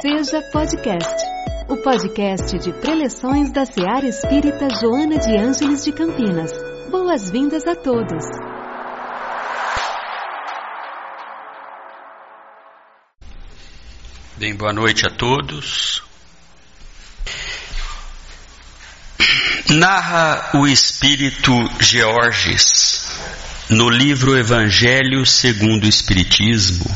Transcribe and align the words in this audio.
Seja 0.00 0.40
Podcast, 0.50 1.26
o 1.68 1.76
podcast 1.76 2.58
de 2.58 2.72
preleções 2.72 3.52
da 3.52 3.66
Seara 3.66 4.08
Espírita 4.08 4.66
Joana 4.80 5.18
de 5.18 5.36
Ângeles 5.36 5.84
de 5.84 5.92
Campinas. 5.92 6.50
Boas-vindas 6.90 7.66
a 7.66 7.74
todos. 7.74 8.24
Bem, 14.38 14.54
boa 14.54 14.72
noite 14.72 15.06
a 15.06 15.10
todos. 15.10 16.02
Narra 19.68 20.52
o 20.54 20.66
espírito 20.66 21.52
Georges 21.78 23.04
no 23.68 23.90
livro 23.90 24.34
Evangelho 24.34 25.26
segundo 25.26 25.84
o 25.84 25.88
Espiritismo 25.88 26.86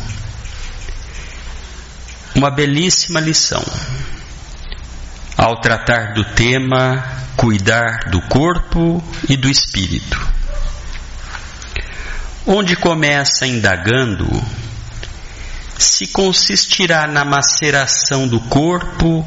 uma 2.34 2.50
belíssima 2.50 3.20
lição 3.20 3.64
ao 5.36 5.61
tratar 5.61 6.14
do 6.14 6.25
tema 6.25 7.25
cuidar 7.36 8.11
do 8.11 8.20
corpo 8.22 9.02
e 9.29 9.36
do 9.36 9.48
espírito. 9.48 10.18
Onde 12.46 12.76
começa 12.76 13.46
indagando 13.46 14.26
se 15.78 16.06
consistirá 16.08 17.06
na 17.06 17.25
maceração 17.25 18.28
do 18.28 18.40
corpo 18.40 19.26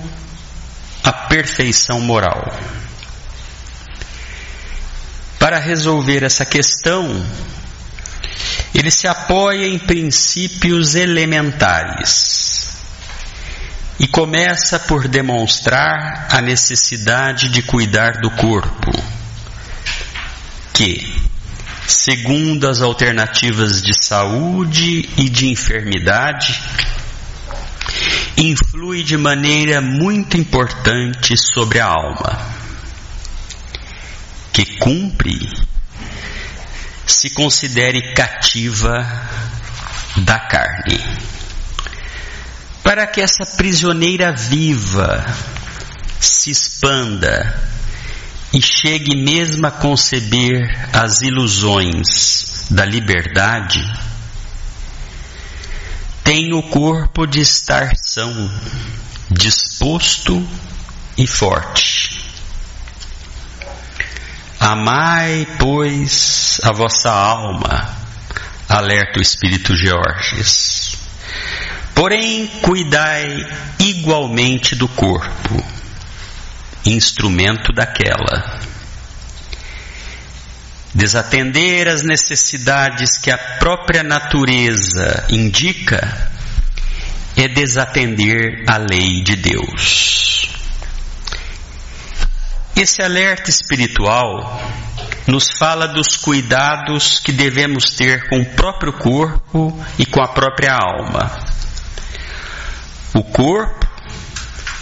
a 1.04 1.12
perfeição 1.12 2.00
moral. 2.00 2.54
Para 5.40 5.60
resolver 5.60 6.24
essa 6.24 6.46
questão, 6.46 7.26
ele 8.74 8.92
se 8.92 9.08
apoia 9.08 9.68
em 9.68 9.78
princípios 9.78 10.96
elementares 10.96 12.47
e 14.00 14.08
começa 14.08 14.80
por 14.80 15.08
demonstrar 15.08 16.28
a 16.32 16.42
necessidade 16.42 17.50
de 17.50 17.64
cuidar 17.64 18.22
do 18.22 18.30
corpo, 18.32 18.92
que, 20.72 21.04
segundo 21.88 22.68
as 22.68 22.82
alternativas 22.82 23.82
de 23.82 23.94
saúde 24.00 25.10
e 25.18 25.30
de 25.30 25.48
enfermidade, 25.48 26.62
influi 28.38 29.04
de 29.04 29.18
maneira 29.18 29.82
muito 29.82 30.38
importante 30.38 31.36
sobre 31.36 31.80
a 31.80 31.88
alma, 31.88 32.40
que 34.54 34.78
cumpre 34.78 35.40
se 37.06 37.30
considere 37.32 38.14
cativa 38.14 39.08
da 40.18 40.38
carne 40.40 41.00
para 42.88 43.06
que 43.06 43.20
essa 43.20 43.46
prisioneira 43.46 44.32
viva 44.32 45.26
se 46.22 46.52
expanda 46.52 47.62
e 48.54 48.62
chegue 48.62 49.14
mesmo 49.14 49.68
a 49.68 49.72
conceber 49.72 50.74
as 50.94 51.20
ilusões 51.22 52.68
da 52.72 52.86
liberdade, 52.86 53.84
tem 56.24 56.54
o 56.54 56.64
corpo 56.64 57.28
de 57.28 57.42
estar 57.42 57.92
são, 57.98 58.50
disposto 59.32 60.48
e 61.18 61.28
forte. 61.28 62.22
Amai, 64.62 65.46
pois, 65.60 66.58
a 66.64 66.72
vossa 66.72 67.12
alma, 67.12 67.98
alerta 68.70 69.20
o 69.20 69.22
Espírito 69.22 69.76
Georges 69.76 70.77
Porém, 71.98 72.46
cuidai 72.62 73.44
igualmente 73.80 74.76
do 74.76 74.88
corpo, 74.88 75.66
instrumento 76.86 77.74
daquela. 77.74 78.62
Desatender 80.94 81.88
as 81.88 82.04
necessidades 82.04 83.18
que 83.18 83.32
a 83.32 83.38
própria 83.58 84.04
natureza 84.04 85.26
indica 85.32 86.32
é 87.36 87.48
desatender 87.48 88.64
a 88.70 88.78
lei 88.78 89.24
de 89.24 89.36
Deus. 89.36 90.52
Esse 92.76 93.02
alerta 93.02 93.50
espiritual 93.50 94.62
nos 95.26 95.50
fala 95.58 95.88
dos 95.88 96.16
cuidados 96.16 97.20
que 97.20 97.32
devemos 97.32 97.96
ter 97.96 98.30
com 98.30 98.40
o 98.40 98.46
próprio 98.46 98.94
corpo 98.94 99.84
e 99.98 100.06
com 100.06 100.22
a 100.22 100.28
própria 100.28 100.76
alma 100.76 101.57
o 103.18 103.24
corpo, 103.24 103.88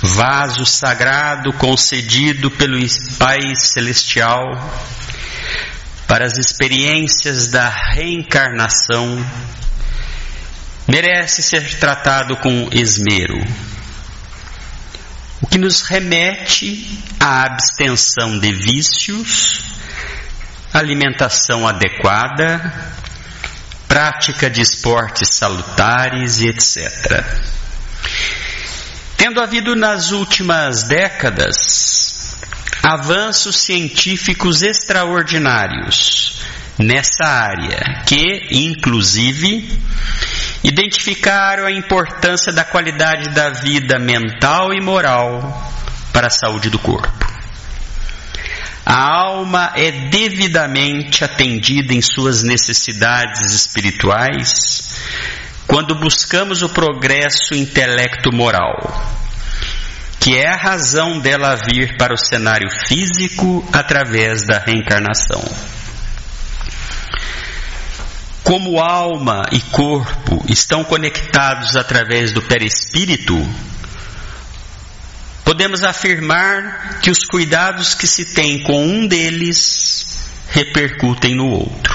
vaso 0.01 0.65
sagrado 0.65 1.53
concedido 1.53 2.51
pelo 2.51 2.77
Pai 3.17 3.55
Celestial 3.55 4.43
para 6.05 6.25
as 6.25 6.37
experiências 6.37 7.47
da 7.47 7.69
reencarnação, 7.69 9.25
merece 10.85 11.41
ser 11.41 11.79
tratado 11.79 12.35
com 12.37 12.67
esmero. 12.73 13.39
O 15.41 15.47
que 15.47 15.57
nos 15.57 15.81
remete 15.81 17.03
à 17.19 17.43
abstenção 17.43 18.37
de 18.37 18.51
vícios, 18.51 19.63
alimentação 20.73 21.65
adequada, 21.65 22.61
prática 23.87 24.49
de 24.49 24.61
esportes 24.61 25.29
salutares 25.29 26.41
e 26.41 26.49
etc. 26.49 27.45
Tendo 29.25 29.41
havido 29.41 29.75
nas 29.75 30.11
últimas 30.11 30.83
décadas 30.83 32.37
avanços 32.83 33.55
científicos 33.55 34.61
extraordinários 34.61 36.43
nessa 36.77 37.25
área, 37.25 38.03
que, 38.05 38.49
inclusive, 38.51 39.67
identificaram 40.63 41.65
a 41.65 41.71
importância 41.71 42.53
da 42.53 42.63
qualidade 42.63 43.33
da 43.33 43.49
vida 43.49 43.97
mental 43.97 44.71
e 44.71 44.79
moral 44.79 45.73
para 46.13 46.27
a 46.27 46.29
saúde 46.29 46.69
do 46.69 46.77
corpo. 46.77 47.25
A 48.85 49.25
alma 49.25 49.71
é 49.75 49.89
devidamente 49.89 51.23
atendida 51.23 51.95
em 51.95 52.01
suas 52.03 52.43
necessidades 52.43 53.55
espirituais 53.55 54.85
quando 55.67 55.95
buscamos 55.95 56.61
o 56.61 56.69
progresso 56.69 57.53
intelecto-moral, 57.53 58.75
que 60.19 60.37
é 60.37 60.47
a 60.47 60.55
razão 60.55 61.19
dela 61.19 61.55
vir 61.55 61.97
para 61.97 62.13
o 62.13 62.17
cenário 62.17 62.69
físico 62.87 63.67
através 63.73 64.45
da 64.45 64.59
reencarnação. 64.59 65.43
Como 68.43 68.79
alma 68.79 69.43
e 69.51 69.59
corpo 69.59 70.43
estão 70.47 70.83
conectados 70.83 71.75
através 71.75 72.31
do 72.31 72.43
perispírito, 72.43 73.35
podemos 75.43 75.83
afirmar 75.83 76.99
que 77.01 77.09
os 77.09 77.25
cuidados 77.25 77.95
que 77.95 78.05
se 78.05 78.33
tem 78.33 78.61
com 78.61 78.85
um 78.85 79.07
deles 79.07 80.29
repercutem 80.49 81.35
no 81.35 81.49
outro. 81.49 81.94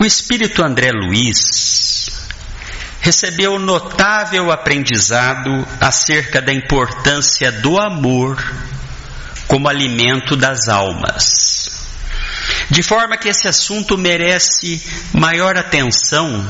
O 0.00 0.04
espírito 0.06 0.64
André 0.64 0.92
Luiz 0.92 2.08
recebeu 3.02 3.58
notável 3.58 4.50
aprendizado 4.50 5.50
acerca 5.78 6.40
da 6.40 6.54
importância 6.54 7.52
do 7.52 7.78
amor 7.78 8.42
como 9.46 9.68
alimento 9.68 10.36
das 10.36 10.68
almas. 10.70 11.84
De 12.70 12.82
forma 12.82 13.18
que 13.18 13.28
esse 13.28 13.46
assunto 13.46 13.98
merece 13.98 14.82
maior 15.12 15.58
atenção 15.58 16.48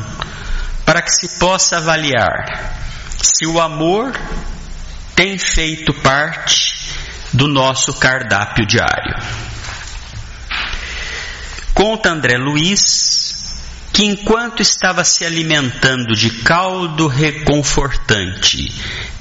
para 0.85 1.03
que 1.03 1.11
se 1.11 1.41
possa 1.41 1.79
avaliar 1.79 2.77
se 3.21 3.49
o 3.49 3.61
amor 3.61 4.13
tem 5.17 5.37
feito 5.37 5.93
parte 5.95 6.95
do 7.33 7.49
nosso 7.49 7.95
cardápio 7.95 8.65
diário. 8.65 9.17
Conta 11.75 12.11
André 12.11 12.37
Luiz 12.37 13.30
que 13.93 14.05
enquanto 14.05 14.63
estava 14.63 15.05
se 15.05 15.25
alimentando 15.25 16.15
de 16.15 16.31
caldo 16.43 17.07
reconfortante 17.07 18.73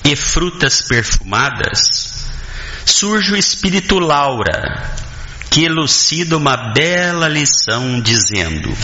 e 0.04 0.16
frutas 0.16 0.82
perfumadas, 0.82 2.26
surge 2.86 3.34
o 3.34 3.38
espírito 3.38 4.00
Laura, 4.00 4.94
que 5.50 5.66
elucida 5.66 6.38
uma 6.38 6.74
bela 6.74 7.28
lição 7.28 8.00
dizendo: 8.00 8.76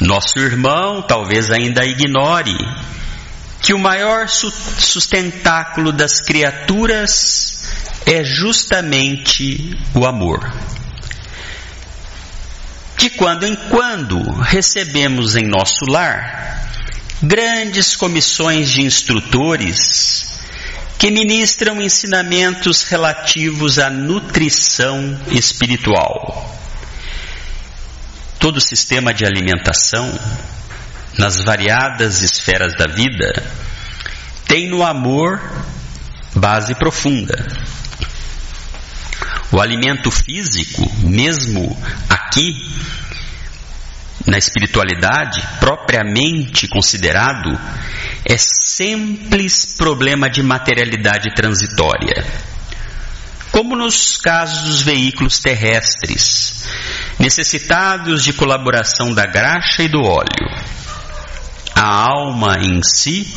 Nosso 0.00 0.38
irmão 0.38 1.02
talvez 1.02 1.50
ainda 1.50 1.84
ignore 1.84 2.56
que 3.62 3.72
o 3.72 3.78
maior 3.78 4.28
sustentáculo 4.28 5.90
das 5.90 6.20
criaturas 6.20 7.68
é 8.04 8.22
justamente 8.22 9.76
o 9.92 10.06
amor. 10.06 10.52
De 12.96 13.10
quando 13.10 13.46
em 13.46 13.54
quando 13.54 14.22
recebemos 14.40 15.36
em 15.36 15.46
nosso 15.46 15.84
lar 15.86 16.70
grandes 17.22 17.96
comissões 17.96 18.70
de 18.70 18.82
instrutores 18.82 20.36
que 20.98 21.10
ministram 21.10 21.80
ensinamentos 21.80 22.82
relativos 22.84 23.78
à 23.78 23.90
nutrição 23.90 25.18
espiritual. 25.30 26.54
Todo 28.38 28.60
sistema 28.60 29.12
de 29.12 29.24
alimentação, 29.24 30.10
nas 31.18 31.38
variadas 31.38 32.22
esferas 32.22 32.74
da 32.76 32.86
vida, 32.86 33.32
tem 34.46 34.68
no 34.68 34.82
amor 34.82 35.40
base 36.34 36.74
profunda. 36.74 37.46
O 39.52 39.60
alimento 39.60 40.10
físico, 40.10 40.90
mesmo 41.04 41.76
aqui, 42.08 42.56
na 44.26 44.36
espiritualidade, 44.36 45.40
propriamente 45.60 46.66
considerado, 46.66 47.58
é 48.24 48.36
simples 48.36 49.64
problema 49.76 50.28
de 50.28 50.42
materialidade 50.42 51.32
transitória. 51.34 52.24
Como 53.52 53.76
nos 53.76 54.16
casos 54.16 54.64
dos 54.64 54.82
veículos 54.82 55.38
terrestres, 55.38 56.68
necessitados 57.18 58.24
de 58.24 58.32
colaboração 58.32 59.14
da 59.14 59.26
graxa 59.26 59.84
e 59.84 59.88
do 59.88 60.02
óleo. 60.02 60.76
A 61.74 61.86
alma 61.86 62.58
em 62.58 62.80
si 62.82 63.32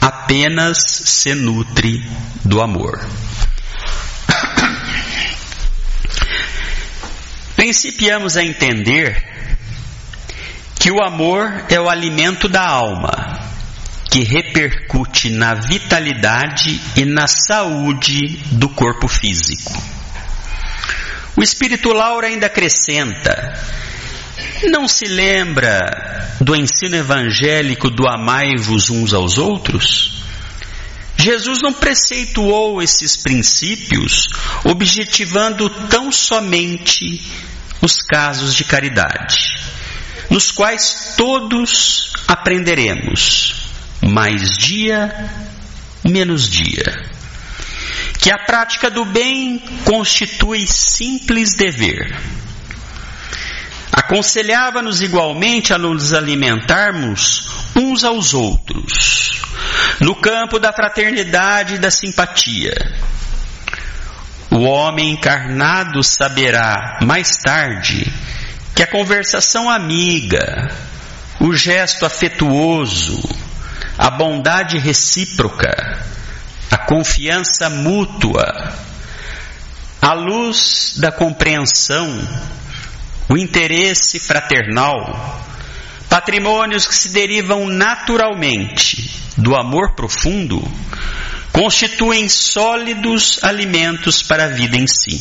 apenas 0.00 0.78
se 0.78 1.34
nutre 1.34 2.04
do 2.44 2.60
amor. 2.60 3.06
Principiamos 7.66 8.36
a 8.36 8.44
entender 8.44 9.20
que 10.78 10.88
o 10.88 11.02
amor 11.02 11.64
é 11.68 11.80
o 11.80 11.88
alimento 11.88 12.48
da 12.48 12.64
alma, 12.64 13.40
que 14.08 14.20
repercute 14.20 15.30
na 15.30 15.54
vitalidade 15.54 16.80
e 16.94 17.04
na 17.04 17.26
saúde 17.26 18.38
do 18.52 18.68
corpo 18.68 19.08
físico. 19.08 19.72
O 21.34 21.42
Espírito 21.42 21.92
Laura 21.92 22.28
ainda 22.28 22.46
acrescenta: 22.46 23.52
não 24.70 24.86
se 24.86 25.06
lembra 25.06 26.36
do 26.40 26.54
ensino 26.54 26.94
evangélico 26.94 27.90
do 27.90 28.06
amai-vos 28.06 28.90
uns 28.90 29.12
aos 29.12 29.38
outros? 29.38 30.15
Jesus 31.26 31.60
não 31.60 31.72
preceituou 31.72 32.80
esses 32.80 33.16
princípios 33.16 34.28
objetivando 34.64 35.68
tão 35.88 36.12
somente 36.12 37.20
os 37.82 38.00
casos 38.00 38.54
de 38.54 38.62
caridade, 38.62 39.58
nos 40.30 40.52
quais 40.52 41.14
todos 41.16 42.12
aprenderemos, 42.28 43.72
mais 44.00 44.56
dia, 44.56 45.28
menos 46.04 46.48
dia. 46.48 47.10
Que 48.20 48.30
a 48.30 48.38
prática 48.38 48.88
do 48.88 49.04
bem 49.04 49.58
constitui 49.84 50.64
simples 50.64 51.54
dever. 51.56 52.16
Aconselhava-nos 54.06 55.02
igualmente 55.02 55.74
a 55.74 55.78
nos 55.78 56.12
alimentarmos 56.12 57.48
uns 57.74 58.04
aos 58.04 58.34
outros, 58.34 59.42
no 59.98 60.14
campo 60.14 60.60
da 60.60 60.72
fraternidade 60.72 61.74
e 61.74 61.78
da 61.78 61.90
simpatia. 61.90 62.72
O 64.48 64.60
homem 64.60 65.10
encarnado 65.10 66.04
saberá 66.04 67.00
mais 67.02 67.36
tarde 67.38 68.06
que 68.76 68.82
a 68.84 68.86
conversação 68.86 69.68
amiga, 69.68 70.70
o 71.40 71.52
gesto 71.52 72.06
afetuoso, 72.06 73.20
a 73.98 74.08
bondade 74.08 74.78
recíproca, 74.78 76.00
a 76.70 76.78
confiança 76.78 77.68
mútua, 77.68 78.72
a 80.00 80.12
luz 80.12 80.94
da 80.96 81.10
compreensão, 81.10 82.06
o 83.28 83.36
interesse 83.36 84.18
fraternal, 84.20 85.44
patrimônios 86.08 86.86
que 86.86 86.94
se 86.94 87.10
derivam 87.10 87.66
naturalmente 87.66 89.20
do 89.36 89.54
amor 89.54 89.94
profundo, 89.94 90.62
constituem 91.52 92.28
sólidos 92.28 93.38
alimentos 93.42 94.22
para 94.22 94.44
a 94.44 94.48
vida 94.48 94.76
em 94.76 94.86
si. 94.86 95.20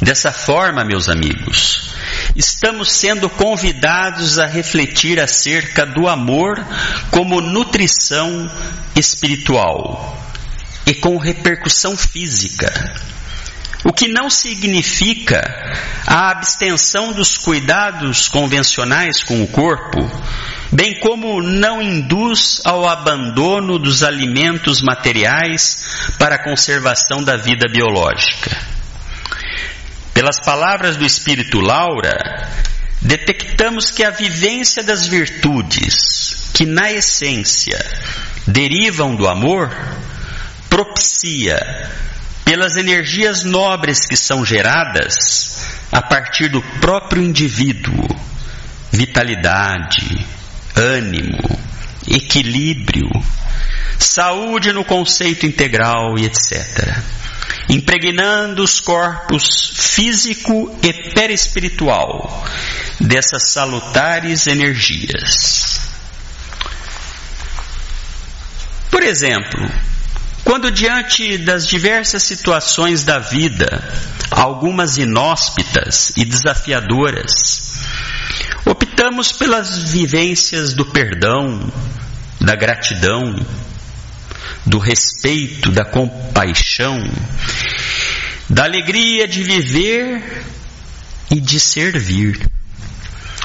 Dessa 0.00 0.32
forma, 0.32 0.82
meus 0.82 1.10
amigos, 1.10 1.90
estamos 2.34 2.90
sendo 2.90 3.28
convidados 3.28 4.38
a 4.38 4.46
refletir 4.46 5.20
acerca 5.20 5.84
do 5.84 6.08
amor 6.08 6.58
como 7.10 7.40
nutrição 7.42 8.50
espiritual 8.96 10.18
e 10.86 10.94
com 10.94 11.18
repercussão 11.18 11.96
física. 11.96 12.72
O 13.84 13.92
que 13.92 14.08
não 14.08 14.28
significa 14.28 15.40
a 16.06 16.30
abstenção 16.30 17.12
dos 17.12 17.38
cuidados 17.38 18.28
convencionais 18.28 19.22
com 19.22 19.42
o 19.42 19.48
corpo, 19.48 20.00
bem 20.70 21.00
como 21.00 21.42
não 21.42 21.80
induz 21.80 22.60
ao 22.64 22.86
abandono 22.86 23.78
dos 23.78 24.02
alimentos 24.02 24.82
materiais 24.82 26.12
para 26.18 26.34
a 26.34 26.44
conservação 26.44 27.24
da 27.24 27.36
vida 27.36 27.66
biológica. 27.72 28.56
Pelas 30.12 30.38
palavras 30.40 30.98
do 30.98 31.06
Espírito 31.06 31.60
Laura, 31.60 32.18
detectamos 33.00 33.90
que 33.90 34.04
a 34.04 34.10
vivência 34.10 34.82
das 34.82 35.06
virtudes, 35.06 36.50
que 36.52 36.66
na 36.66 36.92
essência 36.92 37.78
derivam 38.46 39.16
do 39.16 39.26
amor, 39.26 39.74
propicia, 40.68 41.88
pelas 42.50 42.76
energias 42.76 43.44
nobres 43.44 44.04
que 44.04 44.16
são 44.16 44.44
geradas 44.44 45.68
a 45.92 46.02
partir 46.02 46.48
do 46.48 46.60
próprio 46.80 47.22
indivíduo, 47.22 48.08
vitalidade, 48.90 50.26
ânimo, 50.74 51.38
equilíbrio, 52.08 53.08
saúde 53.96 54.72
no 54.72 54.84
conceito 54.84 55.46
integral 55.46 56.18
e 56.18 56.24
etc. 56.24 56.92
Impregnando 57.68 58.64
os 58.64 58.80
corpos 58.80 59.70
físico 59.76 60.76
e 60.82 60.92
perispiritual 61.14 62.44
dessas 62.98 63.52
salutares 63.52 64.48
energias. 64.48 65.88
Por 68.90 69.04
exemplo, 69.04 69.70
quando 70.50 70.68
diante 70.68 71.38
das 71.38 71.64
diversas 71.64 72.24
situações 72.24 73.04
da 73.04 73.20
vida, 73.20 73.80
algumas 74.32 74.98
inóspitas 74.98 76.12
e 76.16 76.24
desafiadoras, 76.24 77.84
Optamos 78.66 79.30
pelas 79.30 79.78
vivências 79.78 80.74
do 80.74 80.84
perdão, 80.86 81.72
da 82.40 82.56
gratidão, 82.56 83.36
do 84.66 84.78
respeito, 84.78 85.70
da 85.70 85.84
compaixão, 85.84 86.98
da 88.48 88.64
alegria 88.64 89.28
de 89.28 89.44
viver 89.44 90.44
e 91.30 91.40
de 91.40 91.60
servir. 91.60 92.40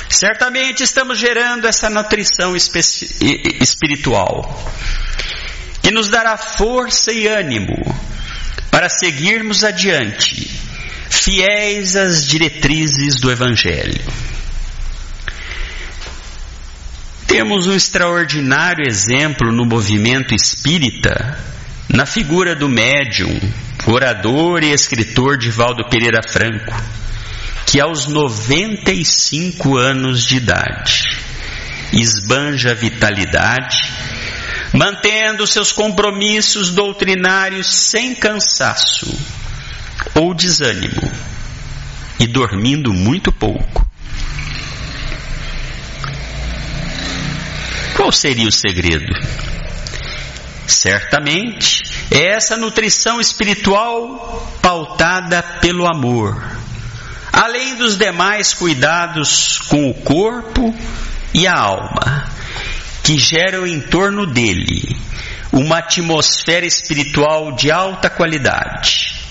Certamente 0.10 0.82
estamos 0.82 1.20
gerando 1.20 1.68
essa 1.68 1.88
nutrição 1.88 2.56
espiritual 2.56 4.42
nos 5.96 6.10
dará 6.10 6.36
força 6.36 7.14
e 7.14 7.26
ânimo 7.26 7.74
para 8.70 8.90
seguirmos 8.90 9.64
adiante, 9.64 10.52
fiéis 11.10 11.96
às 11.96 12.28
diretrizes 12.28 13.22
do 13.22 13.32
Evangelho. 13.32 14.04
Temos 17.26 17.66
um 17.66 17.74
extraordinário 17.74 18.86
exemplo 18.86 19.54
no 19.54 19.66
movimento 19.66 20.36
espírita, 20.36 21.40
na 21.88 22.06
figura 22.06 22.54
do 22.54 22.68
médium, 22.68 23.40
orador 23.88 24.64
e 24.64 24.74
escritor 24.74 25.38
Divaldo 25.38 25.88
Pereira 25.90 26.22
Franco, 26.22 26.76
que 27.66 27.80
aos 27.80 28.08
95 28.08 29.78
anos 29.78 30.26
de 30.26 30.36
idade 30.36 31.26
esbanja 31.94 32.74
vitalidade, 32.74 33.92
mantendo 34.76 35.48
seus 35.48 35.72
compromissos 35.72 36.70
doutrinários 36.70 37.74
sem 37.74 38.14
cansaço 38.14 39.08
ou 40.14 40.34
desânimo 40.34 41.10
e 42.20 42.28
dormindo 42.28 42.94
muito 42.94 43.32
pouco. 43.32 43.86
Qual 47.96 48.12
seria 48.12 48.48
o 48.48 48.52
segredo? 48.52 49.14
Certamente 50.68 51.84
é 52.12 52.34
essa 52.34 52.58
nutrição 52.58 53.22
espiritual 53.22 54.58
pautada 54.62 55.42
pelo 55.62 55.88
amor, 55.88 56.44
além 57.32 57.76
dos 57.76 57.98
demais 57.98 58.54
cuidados 58.54 59.60
com 59.70 59.90
o 59.90 59.94
corpo 59.94 60.76
e 61.34 61.48
a 61.48 61.54
alma, 61.54 62.30
que 63.06 63.20
geram 63.20 63.68
em 63.68 63.80
torno 63.80 64.26
dele 64.26 64.98
uma 65.52 65.78
atmosfera 65.78 66.66
espiritual 66.66 67.52
de 67.52 67.70
alta 67.70 68.10
qualidade, 68.10 69.22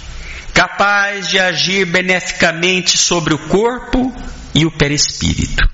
capaz 0.54 1.28
de 1.28 1.40
agir 1.40 1.84
beneficamente 1.84 2.96
sobre 2.96 3.34
o 3.34 3.38
corpo 3.48 4.14
e 4.54 4.64
o 4.64 4.70
perispírito. 4.70 5.68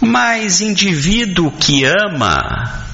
Mas 0.00 0.60
indivíduo 0.60 1.50
que 1.50 1.84
ama, 1.84 2.86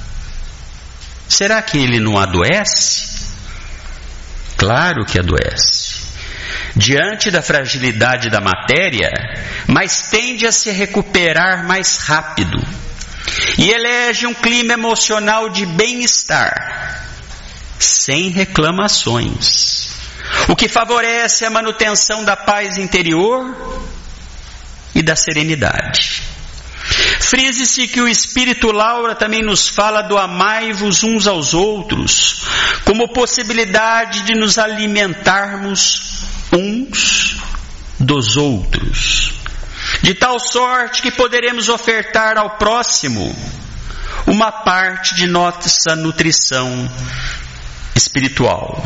será 1.29 1.61
que 1.61 1.77
ele 1.77 2.01
não 2.01 2.19
adoece? 2.19 3.27
Claro 4.57 5.05
que 5.05 5.19
adoece. 5.19 5.86
Diante 6.77 7.31
da 7.31 7.41
fragilidade 7.41 8.29
da 8.29 8.39
matéria, 8.39 9.11
mas 9.67 10.09
tende 10.11 10.47
a 10.47 10.53
se 10.53 10.71
recuperar 10.71 11.67
mais 11.67 11.97
rápido 11.97 12.59
e 13.57 13.71
elege 13.71 14.27
um 14.27 14.35
clima 14.35 14.75
emocional 14.75 15.49
de 15.49 15.65
bem-estar, 15.65 17.03
sem 17.79 18.29
reclamações, 18.29 19.89
o 20.49 20.55
que 20.55 20.69
favorece 20.69 21.47
a 21.47 21.51
manutenção 21.51 22.23
da 22.25 22.37
paz 22.37 22.77
interior 22.77 23.57
e 24.95 25.03
da 25.03 25.17
serenidade. 25.17 26.23
Frise-se 27.21 27.89
que 27.89 28.03
o 28.03 28.09
Espírito 28.09 28.71
Laura 28.71 29.15
também 29.15 29.43
nos 29.43 29.67
fala 29.67 30.03
do 30.03 30.19
amai-vos 30.19 31.03
uns 31.03 31.27
aos 31.27 31.55
outros, 31.55 32.45
como 32.85 33.09
possibilidade 33.09 34.23
de 34.23 34.35
nos 34.35 34.59
alimentarmos 34.59 36.36
uns 36.57 37.37
dos 37.99 38.37
outros, 38.37 39.35
de 40.03 40.15
tal 40.15 40.39
sorte 40.39 41.03
que 41.03 41.11
poderemos 41.11 41.69
ofertar 41.69 42.37
ao 42.37 42.57
próximo 42.57 43.35
uma 44.27 44.51
parte 44.51 45.15
de 45.15 45.27
nossa 45.27 45.95
nutrição 45.95 46.91
espiritual, 47.95 48.83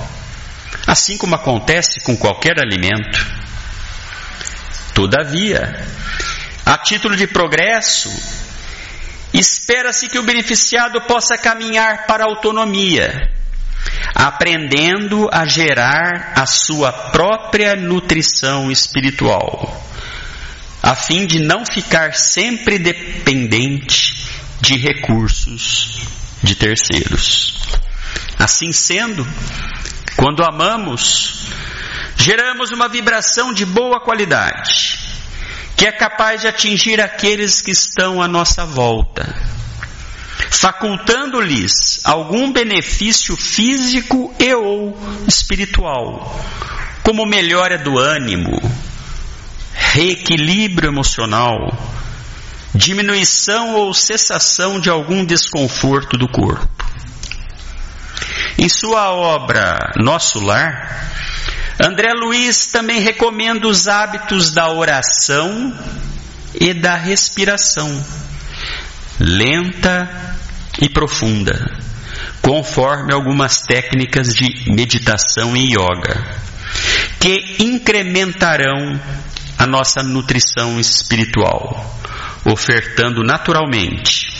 assim 0.87 1.17
como 1.17 1.35
acontece 1.35 2.01
com 2.01 2.17
qualquer 2.17 2.59
alimento. 2.61 3.27
Todavia, 4.95 5.87
a 6.67 6.77
título 6.77 7.17
de 7.17 7.27
progresso, 7.27 8.11
espera-se 9.33 10.09
que 10.09 10.19
o 10.19 10.23
beneficiado 10.23 11.01
possa 11.03 11.39
caminhar 11.39 12.07
para 12.07 12.25
a 12.25 12.29
autonomia, 12.29 13.33
aprendendo 14.15 15.29
a 15.33 15.47
gerar 15.47 16.33
a 16.37 16.47
sua 16.47 16.93
própria 16.93 17.77
nutrição 17.77 18.71
espiritual, 18.71 19.87
a 20.83 20.95
fim 20.95 21.27
de 21.27 21.41
não 21.41 21.65
ficar 21.65 22.15
sempre 22.15 22.79
dependente 22.79 24.27
de 24.61 24.77
recursos 24.77 26.01
de 26.43 26.55
terceiros. 26.55 27.57
Assim 28.39 28.73
sendo, 28.73 29.27
quando 30.17 30.43
amamos, 30.43 31.47
geramos 32.17 32.71
uma 32.71 32.89
vibração 32.89 33.53
de 33.53 33.65
boa 33.67 34.01
qualidade 34.01 35.11
que 35.81 35.87
é 35.87 35.93
capaz 35.93 36.43
de 36.43 36.47
atingir 36.47 37.01
aqueles 37.01 37.63
que 37.63 37.71
estão 37.71 38.21
à 38.21 38.29
nossa 38.29 38.67
volta, 38.67 39.35
facultando-lhes 40.51 42.01
algum 42.03 42.53
benefício 42.53 43.37
físico 43.37 44.35
e 44.39 44.53
ou 44.53 44.99
espiritual, 45.27 46.39
como 47.03 47.25
melhora 47.25 47.79
do 47.79 47.97
ânimo, 47.97 48.61
reequilíbrio 49.73 50.89
emocional, 50.89 51.57
diminuição 52.75 53.75
ou 53.77 53.95
cessação 53.95 54.81
de 54.81 54.91
algum 54.91 55.25
desconforto 55.25 56.19
do 56.19 56.29
corpo. 56.29 56.69
Em 58.59 58.69
sua 58.69 59.11
obra 59.13 59.93
Nosso 59.97 60.41
Lar, 60.41 61.11
André 61.83 62.13
Luiz 62.13 62.67
também 62.67 63.01
recomenda 63.01 63.67
os 63.67 63.89
hábitos 63.89 64.51
da 64.51 64.71
oração 64.71 65.73
e 66.55 66.75
da 66.75 66.97
respiração, 66.97 67.89
lenta 69.19 70.31
e 70.81 70.89
profunda, 70.89 71.79
conforme 72.43 73.13
algumas 73.13 73.63
técnicas 73.63 74.29
de 74.29 74.71
meditação 74.71 75.57
e 75.57 75.75
yoga, 75.75 76.41
que 77.19 77.57
incrementarão 77.61 79.01
a 79.59 79.67
nossa 79.67 80.03
nutrição 80.03 80.81
espiritual, 80.81 81.99
ofertando 82.45 83.23
naturalmente 83.23 84.33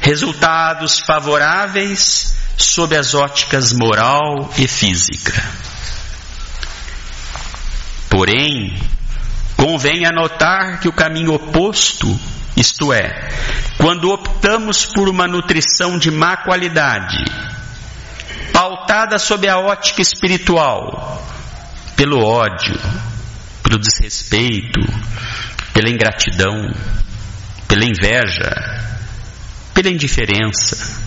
resultados 0.00 0.98
favoráveis 0.98 2.36
sob 2.56 2.96
as 2.96 3.14
óticas 3.14 3.72
moral 3.72 4.50
e 4.56 4.68
física. 4.68 5.42
Porém, 8.08 8.78
convém 9.56 10.06
anotar 10.06 10.80
que 10.80 10.88
o 10.88 10.92
caminho 10.92 11.34
oposto, 11.34 12.08
isto 12.56 12.92
é, 12.92 13.28
quando 13.78 14.10
optamos 14.10 14.86
por 14.86 15.08
uma 15.08 15.28
nutrição 15.28 15.98
de 15.98 16.10
má 16.10 16.36
qualidade, 16.38 17.22
pautada 18.52 19.18
sob 19.18 19.46
a 19.46 19.58
ótica 19.58 20.00
espiritual, 20.00 21.22
pelo 21.96 22.24
ódio, 22.24 22.74
pelo 23.62 23.78
desrespeito, 23.78 24.80
pela 25.74 25.90
ingratidão, 25.90 26.72
pela 27.68 27.84
inveja, 27.84 28.54
pela 29.74 29.90
indiferença, 29.90 31.05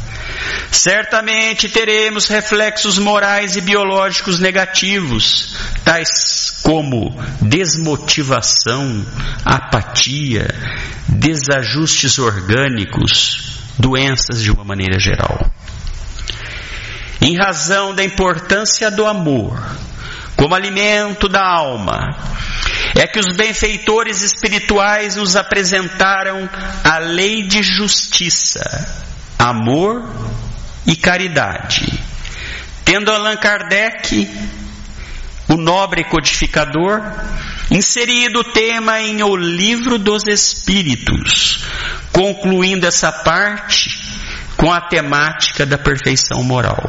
Certamente 0.72 1.68
teremos 1.68 2.28
reflexos 2.28 2.98
morais 3.00 3.56
e 3.56 3.62
biológicos 3.62 4.40
negativos, 4.40 5.56
tais 5.84 6.62
como 6.64 7.16
desmotivação, 7.42 9.06
apatia, 9.44 10.48
desajustes 11.08 12.20
orgânicos, 12.20 13.60
doenças 13.78 14.44
de 14.44 14.52
uma 14.52 14.64
maneira 14.64 15.00
geral. 15.00 15.52
Em 17.22 17.36
razão 17.36 17.94
da 17.94 18.04
importância 18.04 18.90
do 18.90 19.06
amor 19.06 19.60
como 20.36 20.56
alimento 20.56 21.28
da 21.28 21.46
alma, 21.46 22.16
é 22.96 23.06
que 23.06 23.20
os 23.20 23.36
benfeitores 23.36 24.22
espirituais 24.22 25.18
nos 25.18 25.36
apresentaram 25.36 26.50
a 26.82 26.98
lei 26.98 27.44
de 27.46 27.62
justiça, 27.62 28.64
amor 29.38 30.02
e 30.86 30.96
caridade. 30.96 32.00
Tendo 32.84 33.12
Allan 33.12 33.36
Kardec, 33.38 34.30
o 35.48 35.58
nobre 35.58 36.04
codificador, 36.06 37.02
inserido 37.72 38.40
o 38.40 38.44
tema 38.44 39.00
em 39.02 39.22
O 39.24 39.36
Livro 39.36 39.98
dos 39.98 40.28
Espíritos, 40.28 41.64
concluindo 42.12 42.88
essa 42.88 43.12
parte 43.12 44.00
com 44.58 44.72
a 44.72 44.82
temática 44.82 45.66
da 45.66 45.78
perfeição 45.78 46.44
moral. 46.44 46.84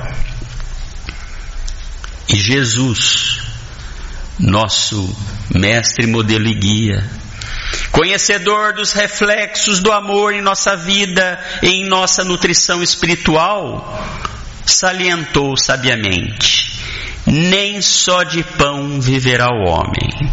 E 2.29 2.37
Jesus, 2.37 3.41
nosso 4.39 5.15
mestre, 5.55 6.07
modelo 6.07 6.47
e 6.47 6.55
guia, 6.55 7.11
conhecedor 7.91 8.73
dos 8.73 8.93
reflexos 8.93 9.81
do 9.81 9.93
amor 9.93 10.33
em 10.33 10.41
nossa 10.41 10.77
vida 10.77 11.39
e 11.63 11.69
em 11.69 11.89
nossa 11.89 12.25
nutrição 12.25 12.83
espiritual, 12.83 13.99
salientou 14.65 15.57
sabiamente: 15.57 16.81
nem 17.27 17.81
só 17.83 18.23
de 18.23 18.43
pão 18.43 19.01
viverá 19.01 19.49
o 19.49 19.69
homem. 19.69 20.31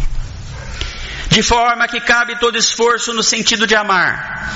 De 1.28 1.42
forma 1.42 1.86
que 1.86 2.00
cabe 2.00 2.38
todo 2.38 2.56
esforço 2.56 3.12
no 3.12 3.22
sentido 3.22 3.66
de 3.66 3.76
amar, 3.76 4.50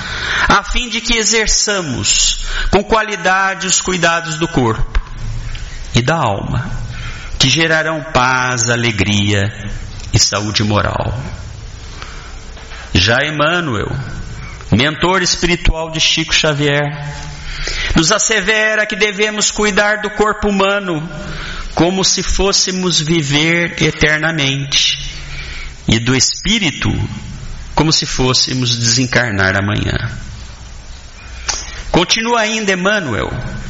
a 0.49 0.63
fim 0.63 0.89
de 0.89 1.01
que 1.01 1.15
exerçamos 1.15 2.45
com 2.71 2.83
qualidade 2.83 3.67
os 3.67 3.79
cuidados 3.79 4.37
do 4.37 4.47
corpo 4.47 4.99
e 5.93 6.01
da 6.01 6.15
alma, 6.15 6.69
que 7.37 7.49
gerarão 7.49 8.03
paz, 8.11 8.69
alegria 8.69 9.53
e 10.11 10.19
saúde 10.19 10.63
moral. 10.63 11.13
Já 12.93 13.25
Emmanuel, 13.25 13.91
mentor 14.71 15.21
espiritual 15.21 15.89
de 15.91 15.99
Chico 15.99 16.33
Xavier, 16.33 16.83
nos 17.95 18.11
assevera 18.11 18.85
que 18.85 18.95
devemos 18.95 19.51
cuidar 19.51 20.01
do 20.01 20.09
corpo 20.11 20.49
humano 20.49 21.07
como 21.73 22.03
se 22.03 22.21
fôssemos 22.21 23.01
viver 23.01 23.81
eternamente, 23.81 25.11
e 25.87 25.99
do 25.99 26.15
espírito 26.15 26.89
como 27.75 27.91
se 27.91 28.05
fôssemos 28.05 28.77
desencarnar 28.77 29.55
amanhã. 29.57 30.11
Continua 31.91 32.41
ainda 32.41 32.71
Emmanuel, 32.71 33.29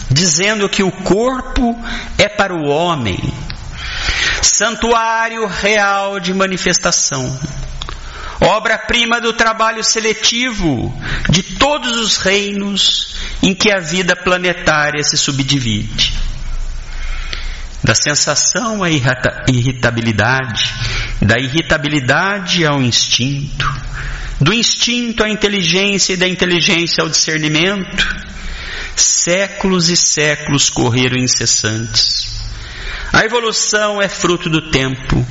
dizendo 0.10 0.70
que 0.70 0.84
o 0.84 0.92
corpo 0.92 1.77
é 2.18 2.30
para 2.30 2.53
o 2.53 2.68
homem 2.68 3.20
santuário 4.42 5.48
real 5.48 6.20
de 6.20 6.34
manifestação, 6.34 7.39
obra-prima 8.41 9.21
do 9.21 9.33
trabalho 9.33 9.83
seletivo 9.83 10.93
de 11.29 11.43
todos 11.43 11.97
os 11.97 12.17
reinos 12.17 13.15
em 13.41 13.53
que 13.53 13.71
a 13.71 13.79
vida 13.79 14.15
planetária 14.15 15.03
se 15.03 15.17
subdivide. 15.17 16.13
Da 17.83 17.93
sensação 17.93 18.81
à 18.83 18.89
irritabilidade, 18.89 20.73
da 21.21 21.37
irritabilidade 21.37 22.65
ao 22.65 22.81
instinto, 22.81 23.69
do 24.39 24.53
instinto 24.53 25.23
à 25.23 25.29
inteligência 25.29 26.13
e 26.13 26.17
da 26.17 26.27
inteligência 26.27 27.01
ao 27.01 27.09
discernimento, 27.09 28.23
séculos 28.95 29.89
e 29.89 29.97
séculos 29.97 30.69
correram 30.69 31.17
incessantes. 31.17 32.41
A 33.11 33.23
evolução 33.25 34.01
é 34.01 34.07
fruto 34.07 34.49
do 34.49 34.71
tempo 34.71 35.25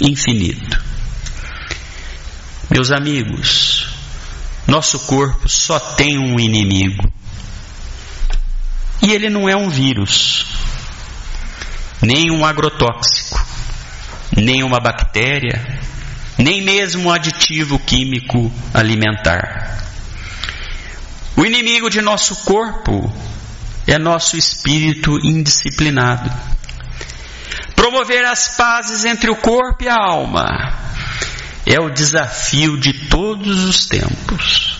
infinito. 0.00 0.95
Meus 2.68 2.90
amigos, 2.90 3.88
nosso 4.66 4.98
corpo 5.00 5.48
só 5.48 5.78
tem 5.78 6.18
um 6.18 6.38
inimigo. 6.40 7.08
E 9.00 9.12
ele 9.12 9.30
não 9.30 9.48
é 9.48 9.54
um 9.54 9.68
vírus, 9.68 10.46
nem 12.02 12.32
um 12.32 12.44
agrotóxico, 12.44 13.40
nem 14.36 14.64
uma 14.64 14.80
bactéria, 14.80 15.80
nem 16.36 16.60
mesmo 16.60 17.04
um 17.04 17.12
aditivo 17.12 17.78
químico 17.78 18.52
alimentar. 18.74 19.78
O 21.36 21.46
inimigo 21.46 21.88
de 21.88 22.00
nosso 22.02 22.44
corpo 22.44 23.12
é 23.86 23.96
nosso 23.96 24.36
espírito 24.36 25.24
indisciplinado. 25.24 26.32
Promover 27.76 28.24
as 28.24 28.56
pazes 28.56 29.04
entre 29.04 29.30
o 29.30 29.36
corpo 29.36 29.84
e 29.84 29.88
a 29.88 29.94
alma 29.94 30.85
é 31.66 31.80
o 31.80 31.90
desafio 31.90 32.78
de 32.78 32.92
todos 33.08 33.64
os 33.64 33.86
tempos. 33.86 34.78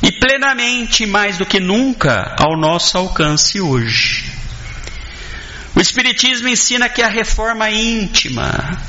E 0.00 0.12
plenamente, 0.12 1.04
mais 1.04 1.36
do 1.36 1.44
que 1.44 1.58
nunca, 1.58 2.36
ao 2.38 2.56
nosso 2.56 2.96
alcance 2.96 3.60
hoje. 3.60 4.32
O 5.74 5.80
Espiritismo 5.80 6.48
ensina 6.48 6.88
que 6.88 7.02
a 7.02 7.08
reforma 7.08 7.70
íntima, 7.70 8.80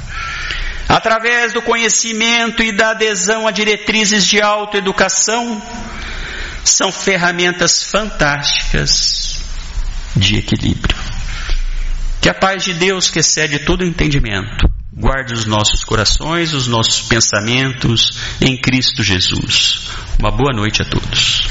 através 0.88 1.53
do 1.53 1.62
conhecimento 1.62 2.63
e 2.63 2.72
da 2.72 2.91
adesão 2.91 3.48
a 3.48 3.51
diretrizes 3.51 4.25
de 4.25 4.39
autoeducação, 4.39 5.62
são 6.63 6.91
ferramentas 6.91 7.84
fantásticas 7.84 9.43
de 10.15 10.38
equilíbrio. 10.38 10.98
Que 12.22 12.29
a 12.29 12.34
paz 12.34 12.63
de 12.63 12.74
Deus, 12.74 13.10
que 13.10 13.20
excede 13.20 13.60
todo 13.60 13.84
entendimento, 13.84 14.70
guarde 14.93 15.33
os 15.33 15.45
nossos 15.45 15.83
corações, 15.83 16.53
os 16.53 16.67
nossos 16.67 17.07
pensamentos 17.07 18.12
em 18.41 18.60
Cristo 18.60 19.01
Jesus. 19.01 19.89
Uma 20.19 20.31
boa 20.31 20.51
noite 20.53 20.81
a 20.81 20.86
todos. 20.86 21.48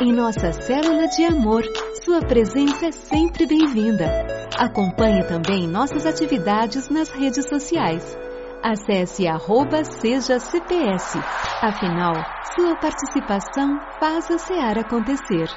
Em 0.00 0.12
nossa 0.12 0.52
célula 0.52 1.06
de 1.08 1.24
amor, 1.24 1.62
sua 2.04 2.20
presença 2.20 2.86
é 2.86 2.92
sempre 2.92 3.46
bem-vinda. 3.46 4.48
Acompanhe 4.58 5.22
também 5.24 5.68
nossas 5.68 6.04
atividades 6.04 6.88
nas 6.88 7.08
redes 7.10 7.48
sociais. 7.48 8.16
Acesse 8.64 9.26
arroba 9.26 9.84
seja 9.84 10.40
CPS. 10.40 11.18
Afinal, 11.60 12.14
sua 12.56 12.76
participação 12.76 13.78
faz 14.00 14.30
a 14.30 14.38
SEAR 14.38 14.78
acontecer. 14.78 15.48